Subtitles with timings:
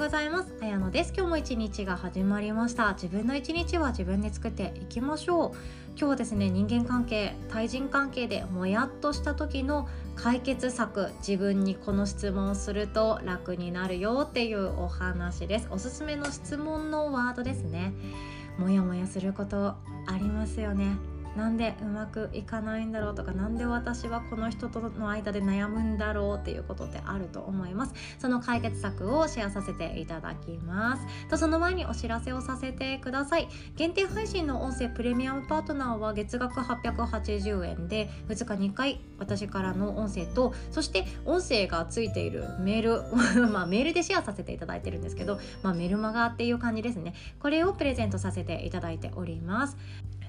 [0.00, 0.54] ようございます。
[0.62, 1.12] あやのです。
[1.14, 2.94] 今日も一日が始まりました。
[2.94, 5.50] 自分の一日は自分で作っていきましょう。
[5.90, 15.68] 今日はですね人間関係対人関係でもやっとした時の解決策自分にこの質問をすると楽になるよっていうお話です。
[15.70, 17.92] おすすめの質問のワードですね。
[18.56, 19.76] もやもやすることあ
[20.18, 20.96] りますよね。
[21.36, 27.94] なんでうまくいかないんだろうとか何で私はこの人との間で悩むんだろうっていうことってあると思います。
[28.18, 31.06] その解決策をシェアさせていただきます。
[31.28, 33.48] とその前にお知らせをさせてください。
[33.76, 47.14] 限定配信の音声プレミアムパートナーは月額880円で2日2回私からの音声とそして音声がついているメール まあメールでシェアさせていただいてるんですけど、まあ、メルマガっていう感じですね。
[47.38, 49.76] これをプレゼントさせていただいております。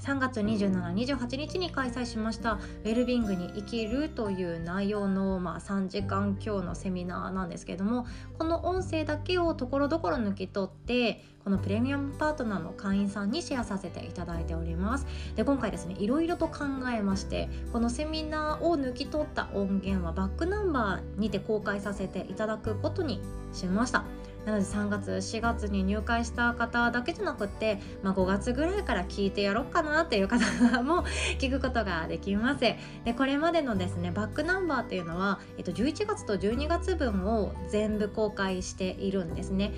[0.02, 8.08] 3月2728日に開催しました「ウェルビングに生きる」という内容の、まあ、3時間今日のセミナーなんですけども
[8.40, 15.08] この音声だけをところどころ抜き取ってこのプレミアムパートナーの会員さんにシェアさせていただいております。
[15.36, 23.22] で今回ですねいろいろと考えましてこのセミナーを抜き取った音源はバックナンバーにて公開させていただくことに
[23.54, 24.04] しました。
[24.46, 30.44] なので3月4月に入会した方だけじゃなくて、まあ、5月ぐらいから聞いてやろうかなっていう方
[30.84, 31.04] も
[31.40, 32.62] 聞くことができます。
[32.62, 32.78] で
[33.16, 39.72] これまでのですねバックナンバーっていうのは、えっと、11月と12月分を全部公開しているんですね。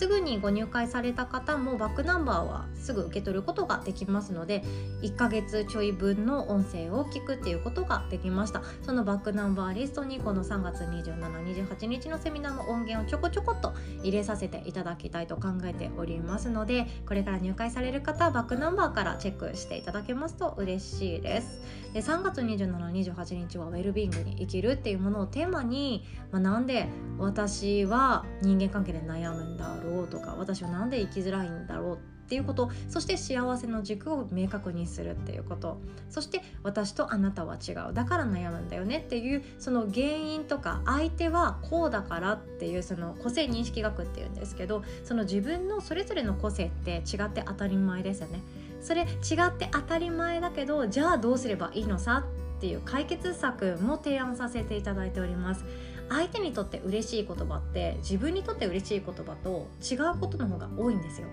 [0.00, 4.62] すぐにご入会された方もバックナンバーはすぐ受け取ることができますので
[5.02, 8.62] 1ヶ月ちょい分の音声を聞くっていうことができました。
[8.80, 21.60] そのバックナンバーリストにこの3月2728日のセミナーの音源をちょこちょこっと入れさせていただきたいと考えておりますのでこれから入会される方はバックナンバーからチェックしていただけますと嬉しいです。
[21.92, 26.86] で3月2728日はウェルビーイングに生きるっていうものをテーマに、まあ、なんで
[27.18, 31.98] 私は人間関係で悩むんだろうとか私は何で生きづらいんだろうっ
[32.30, 48.40] ていうことそして幸せの軸を明確にするっていうことそして私とあなたは違うだから悩むんだよねっていうその原因とか相手はこうだからっていうその個性認識学っていうんですけどその自分のそれぞれの個性って違って当たり前ですよね。
[48.80, 52.24] それ違って当たり前だけどじゃあどうすればいいのさ
[52.58, 55.64] っていう解決策も提案させていただいております
[56.10, 61.28] 相手にとって嬉しい言葉って自分にとって嬉しい言葉と違うことの方が多いんですよ。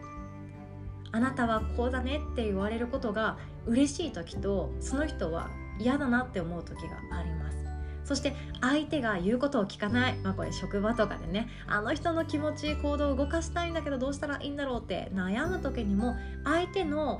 [1.12, 5.50] あなたはこうだねって言われることが嬉しい時とその人は
[5.80, 7.58] 嫌だなって思う時があります。
[8.04, 11.50] そして相手が言うことを聞かない、まあ、これ職場とかでね。
[11.66, 17.20] あの人の気持ち行動を動かしたいんだけどどうしたらいいんだろうって悩む時にも相手の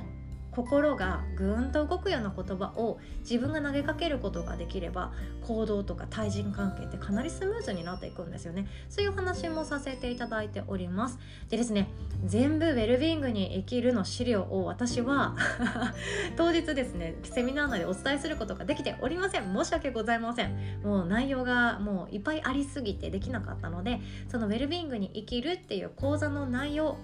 [0.58, 5.12] 心がぐーんと動くような言葉を自分が投げかけることができれば
[5.46, 8.66] 行動とか対人関係ってかなりスムーズになっていくんですよね。
[8.88, 11.20] そういう話もさせていただいております。
[11.48, 11.88] でですね
[12.24, 15.36] 全部ウェルビーイングに生きるの資料を私は
[16.36, 19.54] 当日ですねセミナー内でお伝えすることができておりません。
[19.54, 20.80] 申し訳ございません。
[20.82, 26.96] もう内容がもういっぱいありすぎてできなかったのでそのウェルビーイングに生きるっていう講座の内容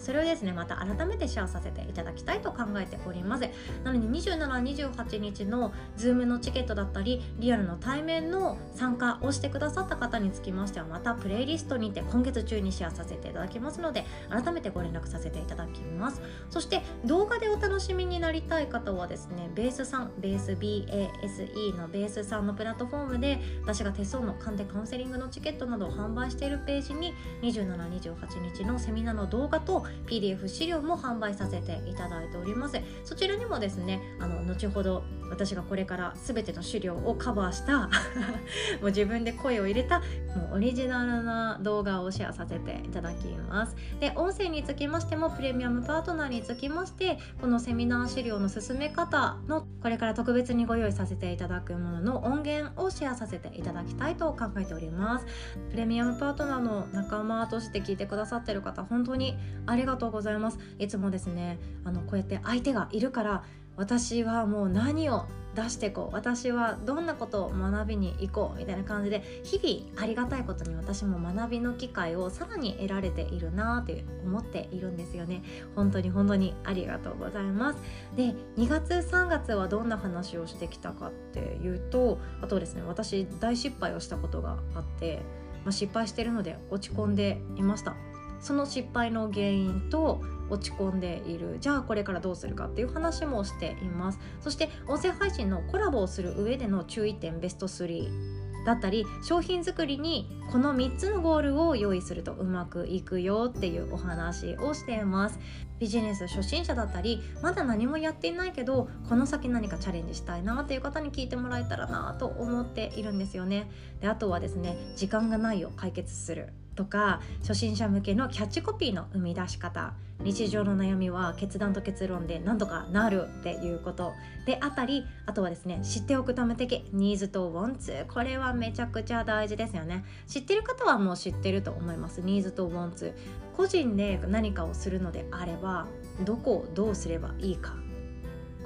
[0.00, 3.48] それをですねまた改めてシェアさせていただきたいと考えております。
[3.84, 16.22] なので2728日の Zoom のチケットだったりリアルの対面の参加をしてくださった方につきましてはまたプレイリストにて今月中にシェアさせていただきますので改めてご連絡させていただきます。
[16.48, 32.80] そして動画でお楽しみになりたい方はですねベースさんベース BASE のベースさんのプラットフォームで私が手相の鑑定カウンセリングのチケットなどを販売しているページに2728日のセミナーの動画と PDF 資料も販売させていただいております。
[33.04, 37.88] そちらにもですねあの後ほど私がこれから全ての資料をカバーした
[38.82, 40.04] もう自分で声を入れたも
[40.52, 43.76] うオリジナルな動画をシェアさせていただきます。
[44.00, 55.26] で音声につきましてもプレミアムパートナーにつきましてこのセミナー資料の進め方のこれから特別にご用意させていただくものの音源をシェアさせていただきたいと考えております。
[55.70, 59.36] プレミアムパートナーの仲間として聞いてくださってる方本当に
[59.66, 60.58] ありりがとうございます。
[60.78, 63.44] いつもですねあのこうやって相手がいるから
[63.76, 65.24] 私はもう何を
[65.54, 75.42] 出していこう私はどんなことを学びに行こうみたいな感じで日々ありがたいことに私も学びの機会をさらに得られているなって思っているんですよね。
[75.74, 77.78] 本当に本当にありがとうございます。
[78.16, 85.20] で2月3月はどんな話をしてきたかっていうとあとですね私大失敗をしたことがあって、
[85.64, 87.96] まあ、失敗してるので落ち込んでいました。
[88.40, 91.58] その失敗の原因と落ち込んでいる。
[91.60, 94.18] じゃあこれからどうするかっていう話もしています。
[94.40, 105.38] そして音声配信のコラボをする上での注意点ベスト3だったり商品作りにこの3つのゴールを用意するとうまくいくよっていうお話をしています。
[105.78, 113.70] ビジネス初心者だったりまだ何もやっていないけどこの先何かチャレンジしたいなっていう方に聞いてもらえたらなと思っているんですよね。
[114.00, 116.52] であとはですね時間がないを解決する。
[116.80, 119.92] とか初心者向けのキャッチコピーの生み出し方。
[120.22, 124.12] 日常の悩みは決断と結論で何とかなるっていうこと
[124.44, 130.04] であったりあとはですね知っておくため的ニーズとウォンツこれはめちゃくちゃ大事ですよね。
[130.26, 132.22] 知ってる方はもう知ってると思います。
[132.22, 133.14] ニーズとウォンツ
[133.56, 135.86] 個人で何かをするのであれば
[136.24, 137.74] どこをどうすればいいか。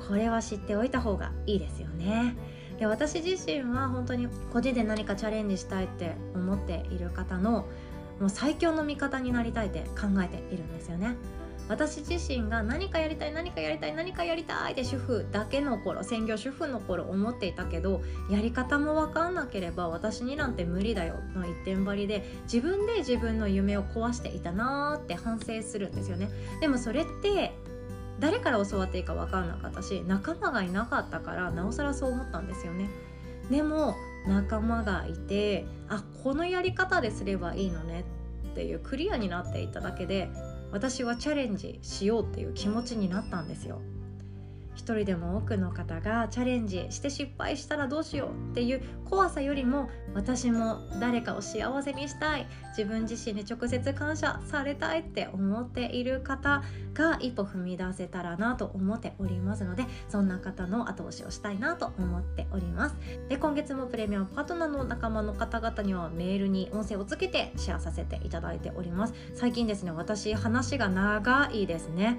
[0.08, 2.37] これは知っておいた方がいいですよね。
[2.78, 7.66] で私自身は本当に個人で何かチャレンジしたいって思っている方の
[8.20, 11.16] もう最強の味方になりたいって考えているんですよね。
[11.69, 26.28] 私自身が何かやりたい何かやりたい何かやりたいって主婦だけの頃専業主婦の頃思っていたけどやり方も分かんなければ私になんて無理だよの一点張りで自分で自分の夢を壊していたなーって反省するんですよね。
[26.61, 27.55] でもそれって
[28.20, 32.90] 誰から教わっていいか分かんなかったし仲間がいなかったからなおさらそう思ったんですよね。
[33.50, 33.94] でも
[34.26, 38.05] 仲間がいてあこのやり方ですればいいのね
[38.50, 40.31] っていうクリアになっていただけで
[40.73, 43.81] 私はチャレンジしようっていう気持ちになったんですよ。
[44.75, 56.62] 一人でも多くの方がチャレンジして失敗したらどうしようっていう怖さよりも私も誰かを幸せにしたい自分自身に直接感謝されたいって思っている方
[56.94, 62.97] が一歩踏み出せたらなと思っておりますのでそんな方の後押しをしたいなと思っております。
[63.29, 69.15] で今月もプレミアムパートナーの仲間の方々にはメールに音声をつけてシェアさせていただいております。
[69.35, 72.19] 最近ですね私話が長いですね。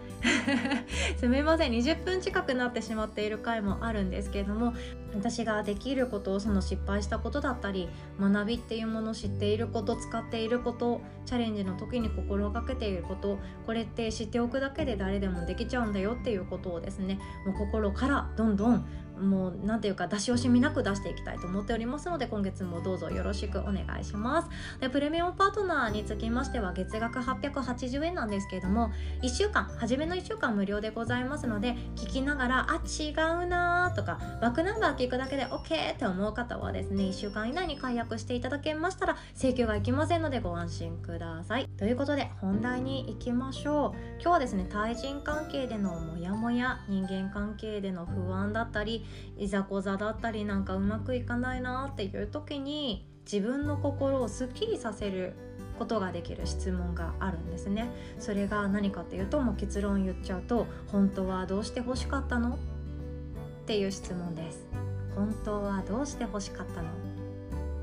[1.17, 1.71] すみません。
[1.71, 4.73] 20分近くくなってしまっている回もあるんですけれども
[5.13, 7.89] 私ができることその失敗したことだったり
[8.19, 18.85] 学びっていうものを知っていること使っていることチャレンジの時に心がけていることこれって知っておくだけで誰でもできちゃうんだよっていうことをですねもう心からどんどん
[19.19, 24.49] もう何ていうか出し惜しみなく出していきたいと思っておりますので今月もどうぞよろしくお願いします。
[24.79, 28.91] でプレミアムパートナーにつきましては月額880円なんですけれども
[29.21, 41.67] 1週間初めの1週間無料でございますので聞きながらあ違うなーとかバックナンバー聞くだけで OK って思う方はですね1週間以内に解約していただけましたら請求がいきませんのでご安心ください。
[41.77, 44.21] ということで本題に行きましょう。
[44.21, 49.04] 今日はですね対人関係でのモヤモヤ人間関係での不安だったり
[49.37, 55.33] いざこざだったりなんかうまくいかないなっていう時に自分の心をすっきりさせる
[55.77, 57.89] ことができる質問があるんですね。
[58.19, 62.55] それが何かっていうともう結論言っちゃうと本当はどうして欲しかったの？
[62.55, 62.57] っ
[63.65, 64.65] ていう質問です。
[65.15, 66.89] 本当はどうして欲しかったの？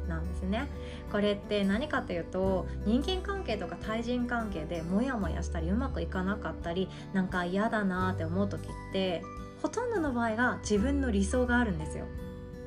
[0.08, 0.68] なんですね。
[1.10, 9.22] これって何かというと人間関係とか対人関係でモヤモヤしたりうまくいかなかったりなんか嫌だなって思う時って
[9.62, 12.04] ほとんどの場合が自分の理想があるんですよ。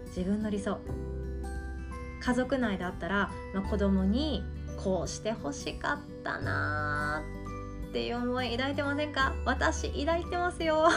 [0.08, 0.80] 自分の理想。
[2.22, 4.44] 家族内だったら、まあ、子供に
[4.82, 7.22] こうしてほしかったな
[7.90, 9.34] っていう思い抱いてませんか？
[9.46, 10.88] 私抱いてますよ。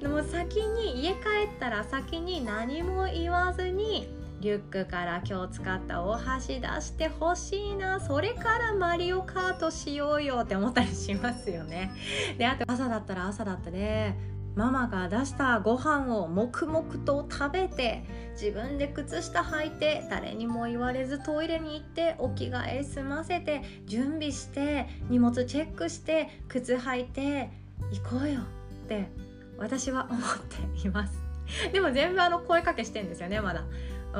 [0.00, 1.16] で も先に家帰
[1.54, 4.08] ったら先に何も言わずに
[4.40, 8.00] リュックから今日使ったお箸出してほしいな。
[8.00, 11.92] それからマリオカートしようよって思ったりしますよね。
[12.38, 14.14] であと朝だったら朝だったで
[14.54, 27.50] ママが出したご飯を黙々と食べて自分で靴下履いて誰にも言われずトイレに行ってお着替え済ませて準備して荷物チェックして靴履いて
[27.92, 29.08] 行こうよって
[29.58, 30.22] 私は思っ
[30.80, 31.22] ています。
[31.72, 33.64] でも全部あの声かけしてんですよねまだ。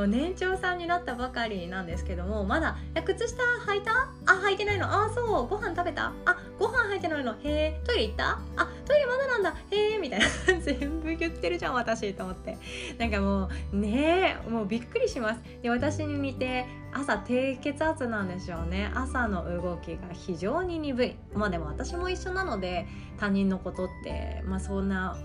[0.06, 3.92] 年長さんになったばかりなんですけどもまだ「靴下履いた？
[4.26, 4.86] あ履いてないの？
[4.86, 5.46] あそう。
[5.46, 6.12] ご飯食べた？
[6.24, 7.32] あご飯履いてないの？
[7.32, 8.40] へえトイレ行った？
[8.56, 9.54] あトイレまだなんだ。
[9.70, 10.26] へえ」みたいな。
[10.60, 12.56] 全部言ってるじゃん私と思って。
[12.98, 14.50] なんかもうねえ。
[14.50, 15.40] もうびっくりします。
[15.62, 18.90] で私に似て朝低血圧なんでしょうね。
[18.94, 21.16] 朝の動きが非常に鈍い。
[21.34, 22.86] まあでも私も一緒なので
[23.18, 25.16] 他人のことってまあそんな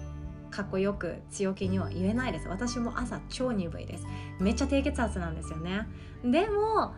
[0.49, 2.47] かっこよく強気には言えないです。
[2.47, 4.05] 私も朝超鈍いです。
[4.39, 5.87] めっちゃ低血圧なんですよね。
[6.23, 6.93] でも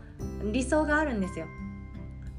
[0.51, 1.45] 理想があるんですよ。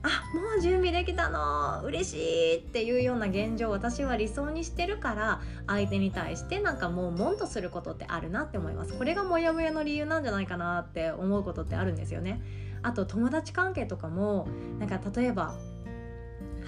[0.02, 1.82] あもう準備できたの。
[1.84, 8.94] 嬉しいっていうような現状私は理想にしてるから相手に対してなんかもうもんとすることってあるなって思います。
[8.94, 12.40] これがモヤモヤの理由なんじゃないかなって思うことってあるんですよね。
[12.82, 14.48] あと友達関係とかも
[14.78, 15.54] なんか例えば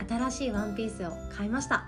[0.08, 1.86] 新しいワンピースを買いました。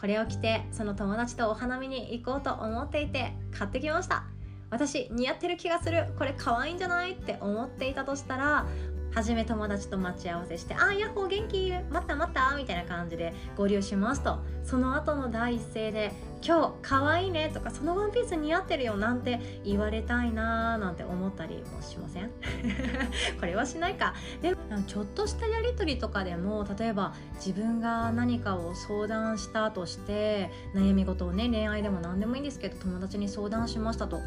[0.00, 4.24] これを着てその友達とお花見に行こうと思っていて買ってきました。
[4.68, 6.12] 私似合ってる気がする。
[6.18, 8.66] これ可愛いんじゃないって思っていたとしたら
[9.14, 14.40] 初め友達と待ち合わせして「あヤッホー元気待った待った」みたいな感じで合流しますと。
[14.62, 16.12] その後の第一声で
[16.46, 22.30] 「今日可愛いね」とか「そのワンピース似合ってるよ」なんて言われたいなーなんて思ったりもしません？
[23.40, 34.20] これはしないかでもちょっとしたやり取りとかでも例えば自分が何かを相談したとして悩み事をね恋愛でも何でもいいんですけど友達に相談しましたと。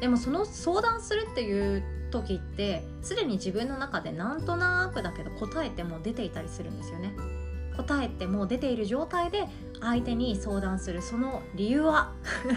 [0.00, 7.14] でもその相談するっていう時ってすでに自分の中でなんとなくだけど答えても出ていたりするんですよね。
[7.76, 9.46] 答えてもう出ている状態で
[9.80, 12.12] 相手に相談するその理由は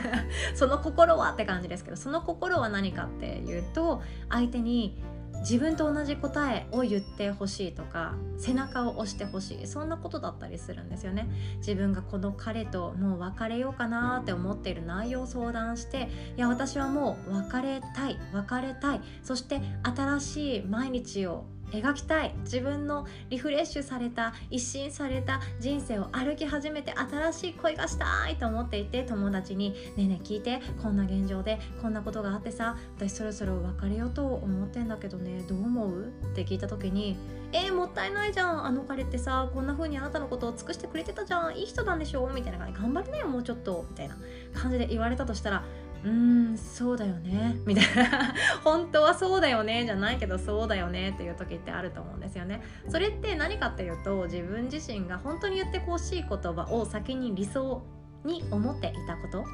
[0.55, 5.01] その心はって感じですけどその心は何かっていうと相手に
[5.39, 11.29] 自分と同じ答えを言ってほしいとか背中を押してほしいそんなことだったりするんですよね。
[11.57, 22.33] 自分がこの彼ともう別れようかなって思っている内容を相談していや私はもう別れたい別れたいそして新しい毎日を描きたい。
[22.43, 37.17] 自分のリフレッシュされた一新された人生を歩き始めて新しい恋がしたいと思っていて友達に「ねえねえ聞いてこんな現状でこんなことがあってさ私そろそろ別れようと思ってんだけどねどう思う?」って聞いた時に
[37.53, 38.65] 「えー、もったいないじゃん。
[38.65, 41.55] あの彼ってさこんな風にあなたのことを尽くしてくれてたじゃん。
[41.57, 44.17] いい人なんでしょ?」みたいな感じ「頑張りなよもうちょっと」みたいな
[44.53, 45.63] 感じで言われたとしたら
[46.07, 47.57] うんそうだよね。
[47.65, 48.33] みたいな。
[48.63, 49.85] 本当はそうだよね。
[49.85, 52.61] じゃないけどそうだよねっていう時ってあると思うんですよね。
[52.87, 57.83] それって何かっていうと自分自身が本当に言ってほしい言葉を先に理想
[58.23, 59.45] に思っていたこと。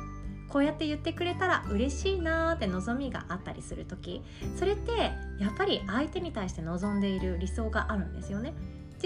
[0.50, 4.22] こうやって言ってくれたら嬉しいなーって望みがあったりする時。
[4.56, 4.92] それって
[5.40, 8.54] やっぱり相手に対して望んでいる理想があるんですよね。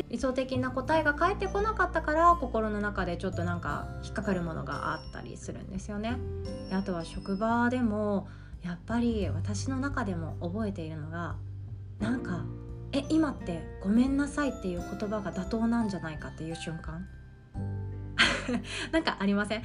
[0.10, 6.18] 理想的な答えが返ってこなかったから心の中でちょっとなんか引っかかるものがあったりするんですよね。
[6.70, 8.27] であとは職場でも
[8.63, 11.36] やっぱり私の中でも覚えているのが
[12.00, 12.46] なんか
[12.94, 17.08] 「え今ってごめんなさい」っていう言葉が妥当なんじゃないかっていう瞬間。
[18.92, 19.63] なんかありません？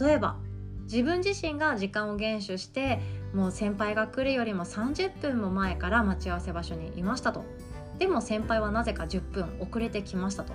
[0.00, 0.36] 例えば
[0.84, 3.00] 自分自身が時間を厳守して
[3.34, 7.44] もう先輩が来るよりも30分も前から待ち合わせ場所にいましたと。
[8.02, 10.52] でも先輩はなぜか10分遅れてきましたと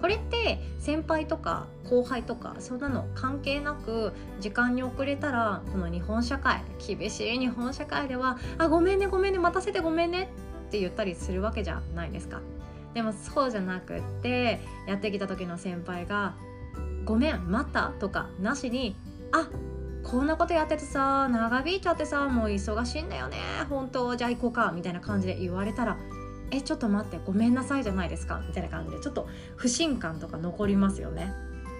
[0.00, 10.30] これって先輩とか後輩とかそんなの関係なく時間に遅れたらこの日本社会厳しい日本社会では「あごめんねごめんね待たせてごめんね」
[10.68, 12.40] って言ったりするわけじゃないですか。
[12.94, 16.34] でもそうじゃなくってやってきた時の先輩が
[17.04, 18.94] 「ごめん待った?」とかなしに
[19.34, 19.48] 「あ
[20.04, 25.96] こんなことやっててさ長引いちゃってさもう忙しいんだよね本当じゃあ行こうか」みたいな感じで言われたら
[26.50, 31.32] えちょっと待ってごめんなさいじゃないですかみたいな感じでちょっと不信感とか残りますよね。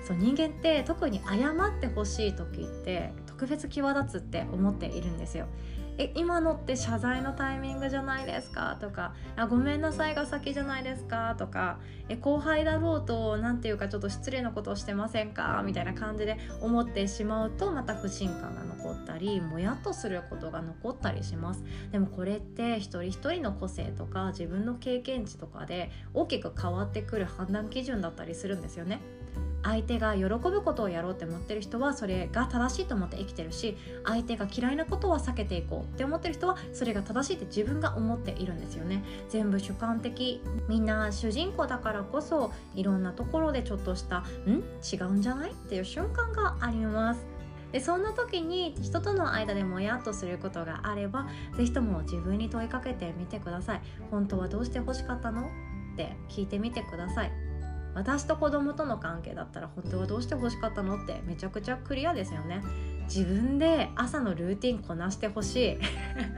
[0.07, 5.47] そう人間って特に謝ってほしい時って特別際立つって思っているんですよ。
[5.97, 8.77] え今のって謝罪のタイミングじゃないですか？
[8.81, 11.37] とかあごめんなさいが先じゃないですか？
[11.39, 15.63] とかえ後輩だろうと何ていうかちょっと失礼なことをしてませんか？
[15.65, 21.63] みたいな感じで思ってしまうとまた不信感が残ったりもやっとすることが残ったりします。
[21.93, 29.01] でもこれって一人一人の個性とか自分の経験値とかで大きく変わってくる判断基準だったりするんですよね。
[29.65, 39.03] 相手が喜ぶことをやろうって思ってる人はそれが正しいと思って生きてるし相手が嫌いなことは避けていこうって思ってる人はそれが正しいって自分が思っているんですよね。
[39.31, 40.43] 全部主観的。
[40.69, 44.63] みんな主人公だからこそいろんなところでちょっとした「ん？
[44.93, 47.25] 違うんじゃない?」っていう瞬間があります。
[47.73, 53.81] でそんな時に人との間でもやっとすることがあれば是非とも自分に問いかけてみてください。
[54.11, 55.49] 本当はどうして欲しかったの？
[55.95, 57.33] って聞いてみてください。
[57.95, 61.03] 私と子供との関係だったら本当はどうして欲しかったの？
[61.03, 62.63] ってめちゃくちゃクリアですよね。
[63.05, 65.79] 自分で朝のルーティンこなしてほしい。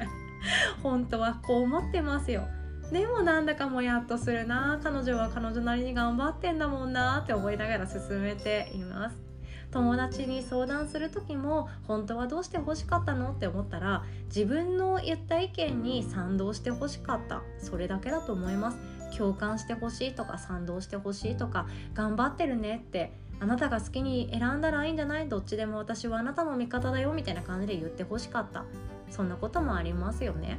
[0.83, 2.47] 本当はこう思ってますよ。
[2.93, 4.79] でもなんだかもやっとするな。
[4.83, 7.21] 彼女は彼女なりに頑張ってんだもんな。
[7.23, 9.17] って思いながら進めています。
[9.73, 13.33] 友達に相談する時も本当はどうして欲しかったの？
[13.33, 17.43] って思ったら自分の言った意見に賛同して欲しかった。
[17.59, 18.79] それだけだと思います。
[19.17, 28.65] 共感してほしいとか賛同してほしいとか頑張ってるねってあなたが好きに選んだらいいんじゃないどっちでも私はあなたの味方だよみたいな感じで言ってほしかった。
[29.11, 30.59] そんなこともありますよね。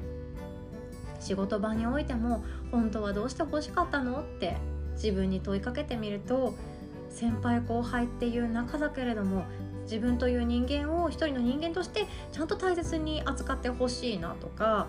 [1.20, 4.56] 仕事場においても本当はどうして欲しかったのって
[4.94, 6.54] 自分に問いかけてみると
[7.10, 9.46] 先輩後輩っていう仲だけれども
[9.84, 14.88] 自分という人間を一人の人間としてちゃんと大切に扱ってほしいなとか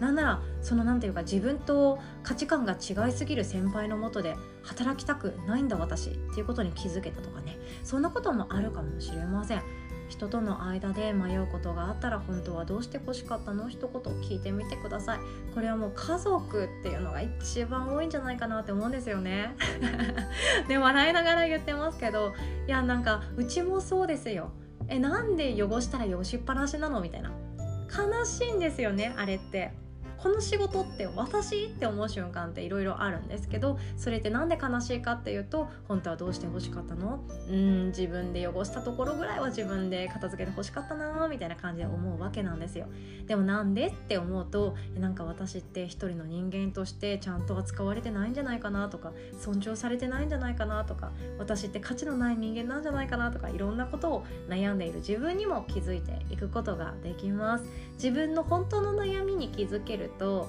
[0.00, 7.58] なんならその何て言うか自分と価値観が違いすぎる先輩のもとで働きたくないんだ私っていうことに気づけたとかね。
[7.82, 9.62] そんなこともあるかもしれません。
[10.08, 15.18] 人との間で迷うことがあったら本当はどうして欲しかったの一言聞いてみてください。
[15.54, 19.56] これはもう家族っていうのが一番多いんじゃないかなって思うんですよね。
[20.68, 22.34] で笑いながら言ってますけど
[22.66, 24.50] いやなんかうちもそうですよ。
[24.88, 27.32] えなんで汚したら汚しっぱなしなのみたいな。
[27.88, 29.72] 悲しいんですよねあれって。
[30.18, 37.20] この仕事って私って思う瞬間っていろいろあるんですけどそれって何で悲しいかっていうと本当はどうして欲しかったの？
[37.48, 42.86] うん自分で汚したところぐらいは自分で片付けて欲しかったなみたいな感じで思うわけなんですよ。
[43.26, 57.64] でもなんでって思うとなんか私って一人の人間としてちゃんと扱われてないんじゃないかなとか尊重されてないんじゃないかなとか私って価値のない人間なんじゃないかなとかいろんなことを悩んでいる自分にも気づいていくことができます。
[57.96, 60.48] 自分の本当の悩みに気づけると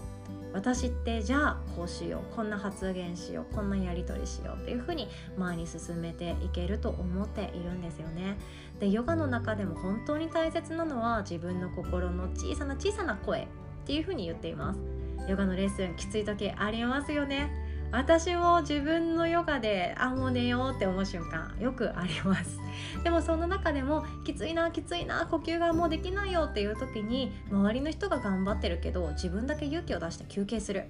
[0.54, 8.38] 私ってじゃあこうしようこんな発言しようこんなやり取りしようっていうふうに前に進めていけると思っているんですよね。
[8.80, 13.48] でヨガの中でも本当に大切なのは自分の心の小さな小さな声っ
[13.86, 14.80] ていうふうに言っています。
[15.28, 17.67] ヨガのレッスンきつい時ありますよね。
[17.92, 22.60] 私も自分のヨガであもう寝ようって思う瞬間よくあります。
[23.04, 30.86] でもその中でもきついなきついな呼吸がもうできないよっていう時に周りの人が頑張ってるけど自分だけ勇気を出して休憩する。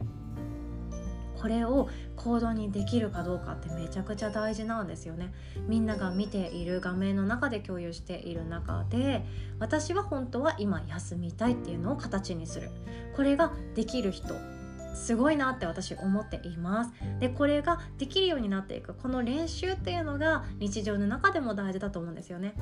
[1.39, 5.31] これを行動にできるかどうかってめちゃくちゃ大事なんですよね。
[5.67, 9.23] みんなが見ている画面の中で共有している中で
[9.59, 12.71] 私は本当は今休みたいっていうのを形にする。
[13.15, 14.56] これができる人。
[14.97, 16.91] すごいなって私思っています。
[17.19, 18.93] でこれができるようになっていく。
[18.93, 22.55] この練習っていうのが日常の中でも大事だと思うんですよね。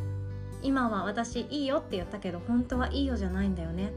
[0.61, 3.93] 今は私いいよって言ったけど本当はいいよじゃないんだよね。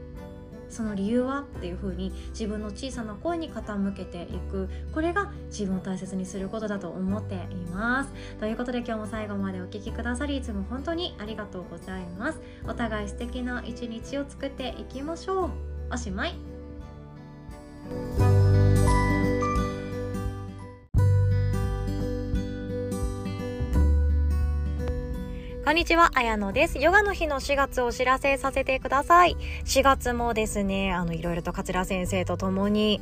[0.69, 4.69] その理由はっていう風に自分の小さな声に傾けていく。
[4.93, 8.11] これが自分を大切にすることだと思っています。
[8.39, 12.39] ということで今日も最後までお聴きくださりいつも本当にありがとうございます。
[12.67, 15.49] お互い素敵な一日を作っていきましょう。
[15.91, 16.48] おしまい。
[25.69, 26.79] こんにちは、あやのです。
[26.79, 29.37] ヨガの日の4月お知らせさせてください。
[29.65, 33.01] 4月もですね、あの、いろいろと桂先生と共に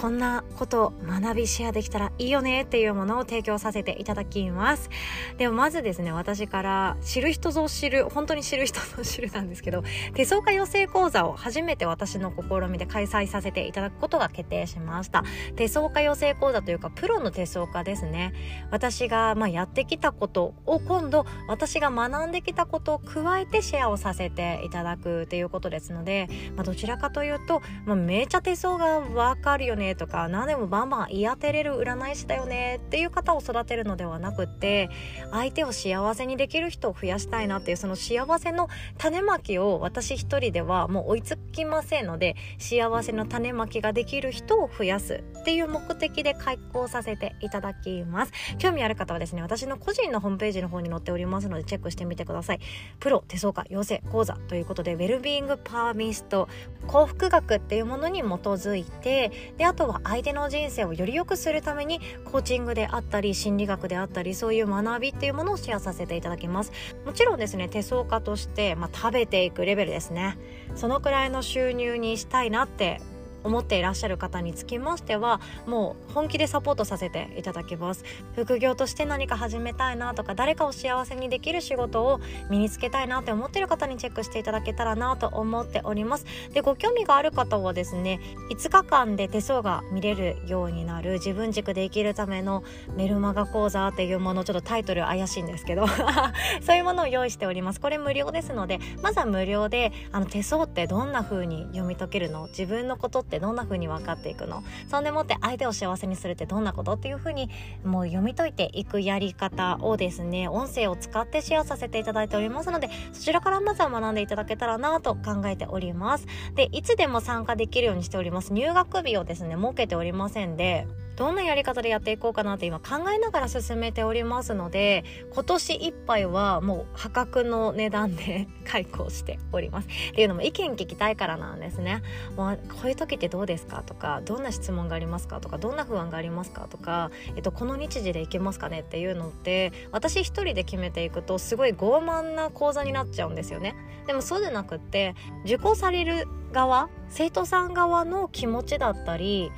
[0.00, 4.90] こんなこと学びシェアできたらいいよねっていうものを提供させていただきます。
[5.38, 9.82] でもまずですね、私から知る人ぞ知る、本当に知る人ぞ知るなんですけど、
[10.14, 15.24] 手相家養成講座を初めて私の試みで開催させていただくことが決定しました。
[15.56, 18.32] 手相家養成講座というか、プロの手相家ですね。
[18.70, 34.90] 私がまあやってきたことを今度、私が学んできたことを加えてシェアをさせていただくということですので、まあ、どちらかというと、まあ、めちゃ手相がわかるよねとか何でもバンバン言い当てれる占い師だよねっていう方を育てるのではなくって
[35.30, 48.32] 相手を幸せにできる人を増やしたいなっていうその幸せの種まきを私一人ではもう追いつきませんので幸せの種まきができる人を増やすっていう目的で開講させていただきます。
[48.58, 52.60] 興味ある方はですね私の個人のホームページの方に載っておりますのでチェックしてみてください。
[53.00, 56.48] プロ手相家養成講座ということでウェルビーイングパーミスト
[56.86, 66.72] 幸福学っていうものに基づいてであとは相手の人生をより良くするためにコーチングであったり心理学であったりそういう学びっていうものをシェアさせていただきます。
[67.04, 70.38] もちろんですね手相家として、まあ、食べていくレベルですね。
[70.74, 73.02] そのくらいの収入にしたいなって
[73.48, 78.04] 思っていらっしゃる方につきましてはもう本気でサポートさせていただきます。
[78.34, 86.26] 副業として何か始めたいなとか誰かを幸せにできる仕事を身につけたいなって思っている方にチェックしていただけたらなと思っております。
[86.52, 92.62] でご興味がある方はですね5日間で手相が見れるようになる自分軸で生きるための
[92.96, 95.86] メルマガ講座っていうものちょっとタイトル怪しいんですけど。
[96.60, 97.80] そういうものを用意しております。
[97.80, 102.46] これ無料ですのでまずは無料であの手相ってどんな風に読み解けるの？
[102.48, 104.62] 自分のことってどんな風に分かっていくの？
[104.90, 106.92] そんでもって相手を幸せにするってどんなこと？
[106.92, 107.50] っていう風に
[107.84, 116.26] もう読み解いていくやり方をですね音声を使ってシェアさせていただいておりますのでそちらからまずは学んでいただけたらなと考えております。
[116.54, 118.52] でいつでも参加できるようにしております。
[118.52, 120.86] 入学日をですね設けておりませんで。
[121.18, 125.02] どんなやり方でやっていこうかなって今考えながら進めておりますので
[125.34, 129.88] 今年いっぱいはもう破格の値段で開講しております。
[129.88, 132.02] っていうのも意見聞きたいからなんですね。
[132.36, 138.80] もうこういう時ってどうですかとかどんな質問がありますかとかどんな不安がありますかとか、えっと、この日時でいけますかね？
[138.80, 143.74] っていうのって私一人で決めていくとすごい傲慢な講座になっちゃうんですよね。
[144.06, 149.50] でもそうじゃなくって受講される側生徒さん側の気持ちだったり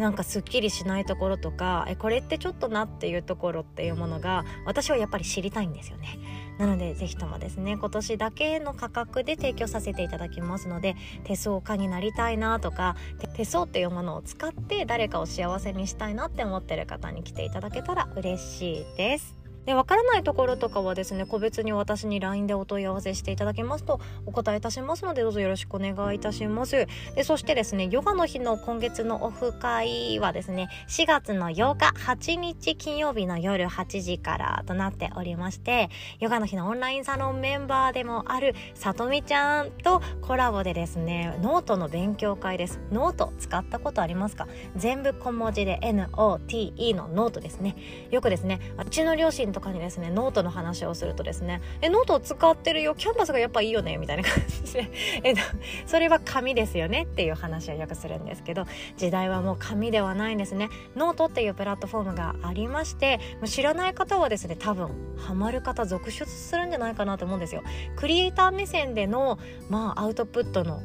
[0.00, 6.18] なんかすっきりしないところとかえこれってちょっとなっていうところっていうものが私はやっぱり知りたいんですよね。
[6.58, 12.96] なのでぜひともですね今年だけの価格で提供させていただきますので手相家になりたいなとか
[13.34, 19.39] 手相っていうものを使って誰かを幸せにしたいなって思ってる方に来ていただけたら嬉しいです。
[19.66, 26.86] でわからないところとかはですね個別に私に LINE でお問い合わせしていただけますとお答えいたしますのでどうぞよろしくお願いいたします。
[27.14, 42.80] でそしてですねヨガの日の今月のオフ会はですね4月の8日8日金曜日の夜8時からとなっておりましてヨガの日のオンラインサロンメンバーでもあるさとみちゃんとコラボでですねノートの勉強会です。
[42.90, 44.48] ノート使ったことありますか？
[44.76, 47.76] 全部小文字で NOTE のノートですね。
[48.10, 54.32] よくですねうちの両親とかにですねノートの話をするとですね「えノートを使ってるよキャンバスがやっぱいいよね」みたいな感
[54.64, 54.90] じで。
[55.24, 55.40] えっと
[55.86, 60.68] それは紙ですよねっていう話をよくするんですけど時代はもう紙ではないんですね。
[60.96, 67.62] ノートっていうプラットフォームがありまして知らない方はですね多分ハマる方続出するんじゃないかなと思うんですよ。
[67.96, 70.80] クリエイター目線でのまあアウトプットの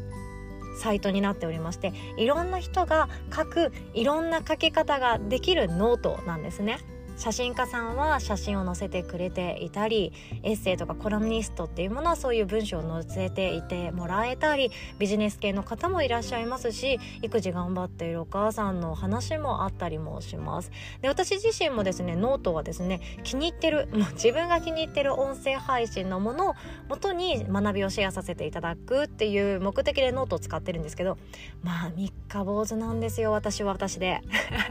[0.76, 6.80] サイトになっておりましていろんな人が書くいろんな書き方ができるノートなんですね。
[7.18, 10.12] 写真家さんは写真を載せてくれていたり
[10.44, 20.72] エッセイとかコラムニストっていうものはそういう文章を載せていてもらえたりビジネス系の方もいらっしゃいますし育児頑張っているお母さんの話もあったりもします。
[21.02, 26.56] で私自身もですねノートはですね気に入ってる もう自分が気に入ってる音声配信のものを
[26.90, 31.18] 元に学びをシェアさせていただくっていう目的でノートを使ってるんですけど
[31.64, 34.22] まあ三日坊主なんですよ私は私で。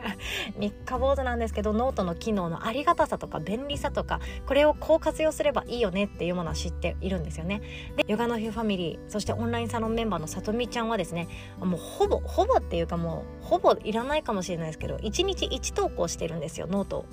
[0.58, 7.62] 三日坊主なんですけどノートの機能のありがたさとか便利さとかこれをこう活用すればいいよねっていうものは知っているんですよね。
[7.96, 17.06] でヨガの日ファミリーそしてオンラインサロンメンバーのさとみちゃんはですねもうほぼほぼっていうかもうほぼいらないかもしれないですけど1日1投稿してるんですよノートを。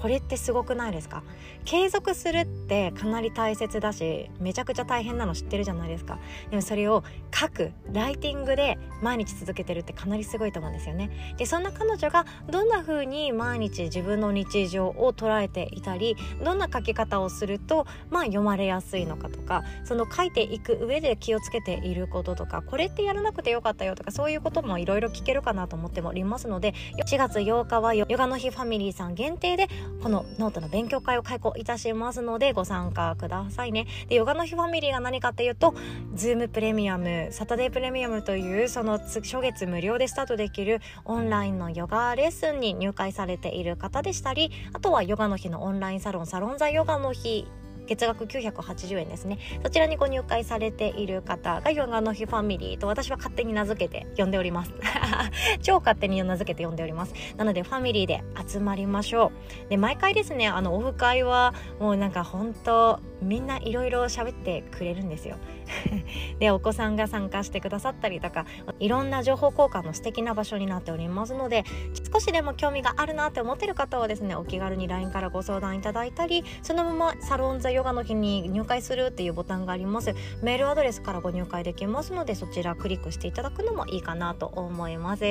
[0.00, 1.22] これってすごくないですか？
[1.64, 6.18] 継続するってかなり大切だしめちゃくちゃ大変なの知ってるじゃないですか。
[6.50, 11.34] でもそれを書くライティングで毎日続けてるってかなりすごいと思うんですよね。
[11.36, 26.74] でそんな彼女がどんな風に毎日自分の日常を捉えていたりどんな書き方をするとまあ読まれやすいのかとかその書いていく上で気をつけていることとかこれってやらなくてよかったよとかそういうこともいろいろ聞けるかなと思っておりますので
[27.06, 29.68] 4月8日はヨガの日ファミリーさん限定で
[30.02, 33.86] このノートの勉強会を開講いたしますのでご参加くださいね。
[34.08, 35.74] で、ヨガの日ファミリーが何かっていうと、
[36.14, 47.46] Zoom プレミアム、サタデープレミアムというその初月無料でスタートできるオンラインのヨガレッスンに入会されている方でしたり、あとはヨガの日のオンラインサロン、サロン座ヨガの日
[47.90, 49.38] 月額980円ですね。
[49.64, 54.72] そちらにご入会されている方がヨガの日ファミリーと私は勝手に名付けて呼んでおります。
[55.60, 57.14] 超勝手に名付けて呼んでおります。
[57.36, 59.32] なのでファミリーで集まりましょ
[59.66, 59.70] う。
[59.70, 65.36] で毎回ですねあのオフ会はもうなんか本当みんないろいろ喋ってくれるんですよ。
[66.38, 68.46] でお子さんが参加してくださったりとか
[68.78, 71.64] いろんな情報交換の素敵な場所になっておりますので
[72.12, 80.14] 少しでも興味があるなって思ってる方はですねお気軽に LINE からご相談いただいたりそのままサロンザヨガの日に入会するっていうボタンがあります。
[80.42, 85.24] メールアドレスからご入会できますのでそちらクリックしていただくのもいいかなと思います。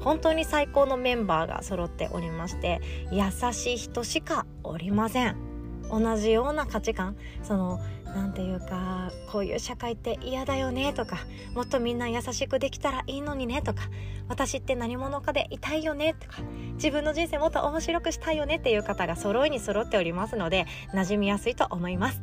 [0.00, 3.22] 本当に最高のメンバーが揃っておりまして優
[3.52, 5.48] しい人しかおりません。
[5.90, 7.80] 同じような価値観その
[8.14, 11.18] 何て言うかこういう社会って嫌だよねとか
[11.54, 13.82] もっとみんな優しくできたらいいのにねとか
[14.28, 16.38] 私って何者かでいたいよねとか
[16.74, 22.22] 自分の人生もっと面白くしたいよねっていう方が揃いに揃っておりますので馴染みやすいと思います。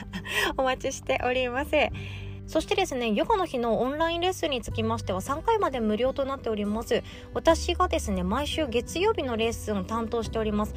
[0.56, 1.70] お待ちしております。
[2.46, 7.02] そしてですねヨガの日のオンラインレッスンにつきましては3回まで無料となっております。
[7.34, 10.74] 私がですね毎週月曜日のレッスンを担当しております。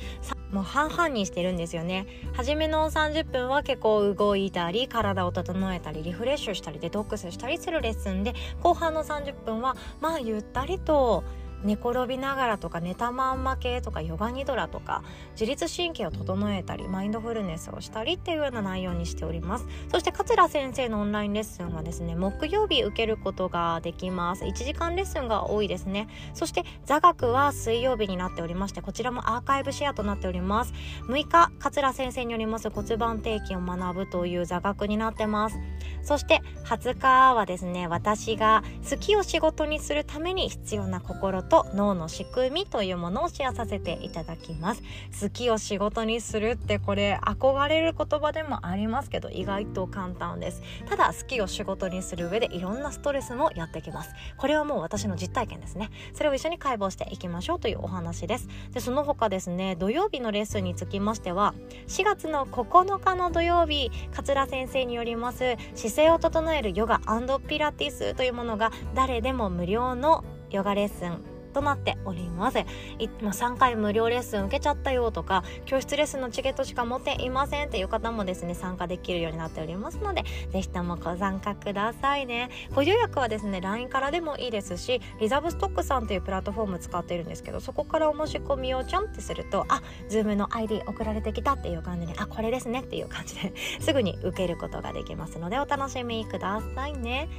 [0.51, 2.05] もう半々にしてるんですよね。
[2.33, 11.23] 初めの30分は結構動いたり体を整えたりリフレッシュしたりデトックスしたりするレッスンで後半の30分はまあゆったりと
[11.63, 19.65] 寝転びながらとか寝たまんま系とかヨガニドラとか自律神経を整えたりマインドフルネスをしたりっていうような内容にしております。
[19.91, 24.43] そして桂先生のオンラインレッスンはですね木曜日受けることができます。
[24.43, 26.07] 1時間レッスンが多いですね。
[26.33, 30.73] そして座学は水曜日になっておりましてこちらもアーカイブシェアとなっております。
[31.07, 35.57] 6日桂先生によります骨盤底筋を学ぶという座学になってます。
[36.03, 44.81] そして20日はですね私が好きを仕事にするために必要な心とと脳の仕組みというものをシェアさせていただきます。
[45.21, 50.61] 好きを仕事にするってこれ憧れる言葉でもありますけど意外と簡単です。
[50.87, 54.13] ただ好きを仕事にする上でいろんなストレスもやってきます。
[54.37, 55.89] これはもう私の実体験ですね。
[56.13, 58.47] それを一緒に解剖していきましょうというお話です。
[58.71, 61.53] でその他ですね土曜日のレッスンにつきましては
[61.89, 67.01] 4月の9日の土曜日桂先生によります姿勢を整えるヨガ
[67.45, 72.59] ピラティスというものが誰でも無料のヨガレッスンとなっております。
[72.59, 82.49] いもう3回無料レッスン受けちゃったよとか教室レッスンのチケットしか持っていませんっていう方もですね参加できるようになっておりますのでぜひともご参加くださいね。
[82.73, 97.29] ご予約はですね LINE からでもいいですしリザーブストックさんというプラットフォーム使ってるんですけどそこからお申し込みをちゃんってするとあ Zoom の ID 送られてきたっていう感じであこれですねっていう感じですぐに受けることができますのでお楽しみくださいね。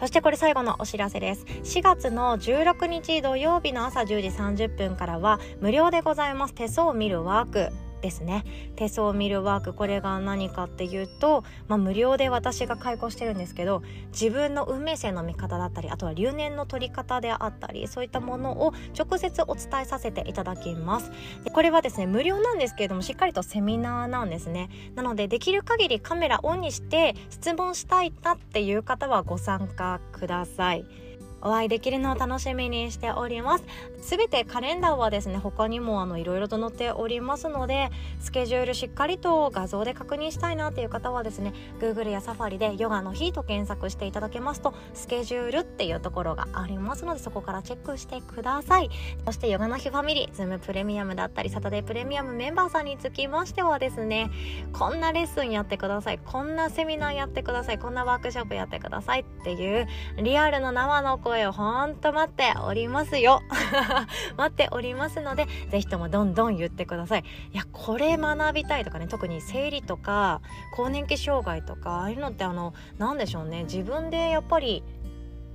[0.00, 1.44] そしてこれ最後のお知らせです。
[1.44, 6.54] 4月の16日土曜日の朝10時30分からは無料でございます。
[6.54, 7.85] 手相を見るワーク。
[8.06, 8.44] ですね。
[8.76, 21.10] 手相を見るワークこれが何かっていうと、まあ、無料で私が開講してるんですけど自分の運命線の見方だったりあとは留年の取り方であったりそういったものを直接お伝えさせていただきます。
[21.42, 24.68] でこれはですね無料なんですけれどもしっかりとセミナーなんですね。
[24.94, 31.05] なのでできる限りカメラオンにして質問したいなっていう方はご参加ください。
[31.46, 33.64] お会いできるのを楽しみにしております。
[34.00, 48.90] すべてカレンダーはですね他にもあのいろいろと載っておりますのでスケジュールしっかりと画像で確認したいなっていう方はですね Google や Safari でヨガの日と検索していただけますとスケジュールっていうところがありますのでそこからチェックしてください。
[49.24, 54.30] そしてヨガの日ファミリーズームプレミアムだったりサタデープレミアムメンバーさんにつきましてはですね
[54.72, 56.18] こんなレッスンやってください。
[56.24, 57.78] こんなセミナーやってください。
[57.78, 63.42] こんなワークショップやってくださいっていうリアルの生の声声をほんと待っておりますよ。
[64.38, 67.24] 待っておりますのでぜひともどんどん言ってください。
[67.52, 70.40] いやこれ学びたいとかね特に生理とか
[70.74, 73.64] 更年期障害とかああいうのってあの何でしょうね。
[73.64, 74.82] 自分でやっぱり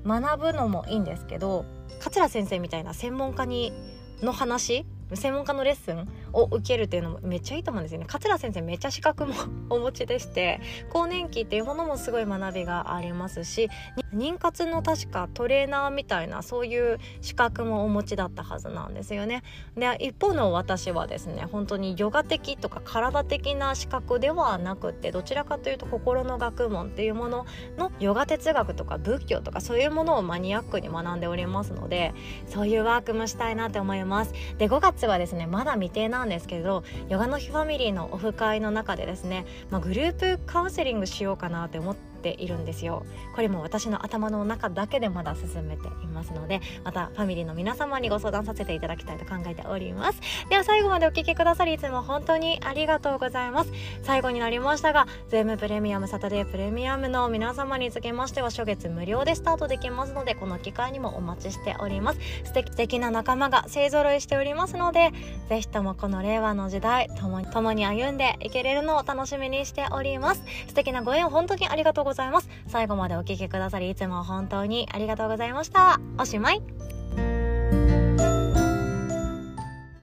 [0.06, 1.66] 学ぶのもいいんですけど
[2.00, 3.74] 桂先生みたいな専門家に
[4.22, 8.06] の話専門家のレッスンを受けるっていうのもめっちゃいいと思うんですよね。
[8.08, 9.34] 桂先生めっちゃ資格も
[9.70, 13.70] お持ちでして更年期っていうものもすごい学びがありますし
[14.14, 19.44] 妊活の確かトレーナーみたいなそういう資格もお持ちだったはずなんですよね。
[19.76, 27.46] で一方の私はですね本当にヨガ的とか体的な資格ではなくってどちらかというと心の学問っていうもの
[27.78, 32.14] のヨガ哲学とか仏教とかそういうものをマニアックに学んでおりますので
[32.48, 34.34] そういうワークもしたいなって思います。
[34.58, 43.06] で5月はですねまだ未定なですけどヨガの日ファミリーのオフ会の中でですね、まあ、グループカウンセリングしようかなって思ってているんですよ。
[43.36, 50.22] これも私の頭の中だけでまだ進めていますのでまたファミリーの皆様にご相談させていただきたいと考えております。
[50.50, 53.72] では最後までお聴きくださりいつも本当にありがとうございます。
[54.04, 62.20] 最後になりましたがゼムプレミアムサタデープレミアムの皆様につけましては初月無料でスタートできますのでこの機会にもお待ちしております。
[62.44, 65.12] 素敵素敵な仲間が勢ぞろいしておりますので
[65.50, 70.44] ぜひともこの令和の時代共に共に歩んでいけれるのを楽しみにしております。
[70.68, 72.11] 素敵なご縁を本当にありがとうございます。
[72.12, 72.50] ございます。
[72.68, 76.00] 最後までお聴きくださりいつも本当にありがとうございました。
[76.18, 76.62] おしまい。